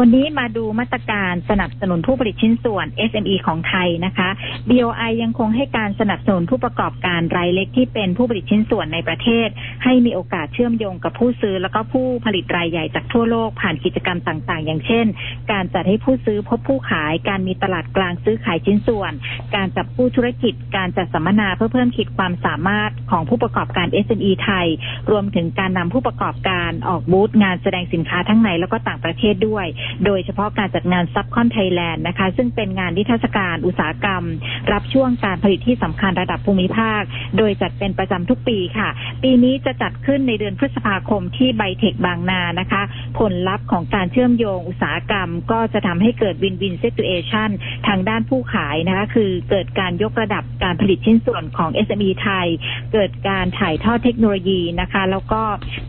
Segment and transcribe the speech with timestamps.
[0.00, 4.28] วันนี้มาดูมาตรการสนับสนุนผู้ผลิตชิ้นส่วน SME ของไทยนะคะ
[4.68, 9.48] BOI ยังคงให้การสนับสนุนผู้ประกอบการรายเล็กที่เป็นผู้ผลิตชิ้นส่วนในประเทศ
[9.84, 15.06] ให้มีโอกาสเชื่อมโยงกับผู้ซื้อ แล้วก็ผู้ผลิตรายใหญ่จากทั่วโลกผ่านกิจกรรมต่างๆ อย่างเช่น
[15.52, 19.12] การจัดให้ผู้ซื้อพบผู้ขาย การมีตลาดกลางซื้อขายชิ้นส่วน
[19.54, 24.66] การจับคู่ธุรกิจ การจัดสัมมนาเพื่อเพิ่มขีดความสามารถของผู้ประกอบการ SME ไทย
[25.10, 29.66] รวมถึงการนำผู้ประกอบการออกบูธงานแสดงสินค้าทั้งในแล้วก็ต่างประเทศด้วย
[30.04, 34.24] โดยเฉพาะการจัดงาน Subcon Thailand นะคะ ซึ่งเป็นงานนิทรรศการอุตสาหกรรม
[34.72, 37.02] รับช่วงการผลิตที่สำคัญระดับภูมิภาค
[37.38, 38.88] โดยจัดเป็นประจำทุกปีค่ะ
[39.22, 42.82] ปีนี้จะจัดขึ้นในเดือนพฤษภาคมที่ไบเทคบางนานะคะ
[43.18, 47.50] ผลลัพธ์ของการเชื่อมโยงอุตสาหกรรม ก็จะทำให้เกิด win-win situation
[47.86, 52.46] ทางด้านผู้ขายนะคะ คือเกิดการยกระดับการผลิตชิ้นส่วนของ SME ไทย
[52.92, 55.42] เกิดการถ่ายทอดเทคโนโลยีนะคะ แล้วก็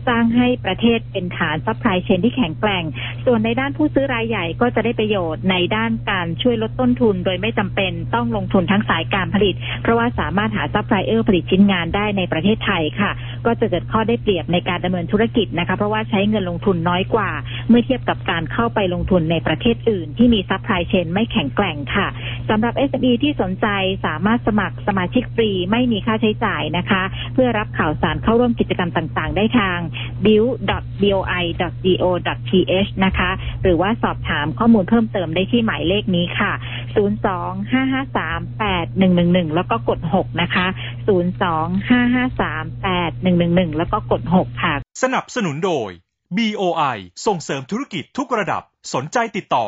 [0.08, 2.84] สร้างให้ประเทศเป็นฐาน supply chain ที่แข็งแกร่ง
[3.24, 13.10] ส่วนในด้านผูู้้ซื้อรายใหญ่ก็จะได้ประโยชน์ในด้านการช่วยลดต้นทุน โดยไม่จำเป็นต้องลงทุนทั้งสายการผลิต เพราะว่าสามารถหาซัพพลายเออร์ผลิตชิ้นงานได้ในประเทศไทยค่ะ
[13.46, 17.30] ก็จะเกิดข้อได้เปรียบในการดำเนินธุรกิจนะคะ เพราะว่าใช้เงินลงทุนน้อยกว่า
[17.68, 22.06] เมื่อเทียบกับการเข้าไปลงทุนในประเทศอื่น ที่มี supply chain ไม่แข็งแกร่งค่ะ
[22.50, 23.66] สำหรับ SME ที่สนใจ
[24.06, 27.02] สามารถสมัครสมาชิกฟรีไม่มีค่าใช้จ่ายนะคะ
[27.34, 29.78] เพื่อรับข่าวสารเข้าร่วมกิจกรรมต่างๆ ได้ทาง
[30.24, 33.30] build.boi.go.th นะคะ
[33.62, 36.52] หรือว่าสอบถามข้อมูลเพิ่มเติมได้ที่หมายเลขนี้ค่ะ
[36.94, 40.66] 025538111 แล้วก็กด 6 นะคะ
[41.08, 45.90] 025538111 แล้วก็กด 6 ค่ะ สนับสนุนโดย
[46.36, 48.62] BOI ส่งเสริมธุรกิจทุกระดับ
[48.94, 49.66] สนใจติดต่อ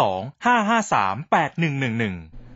[0.00, 2.47] 02 553 8111